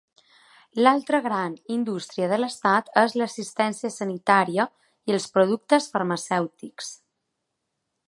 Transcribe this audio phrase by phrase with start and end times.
[0.85, 4.69] L'altra gran indústria de l'estat és l'assistència sanitària
[5.11, 6.95] i els productes farmacèutics.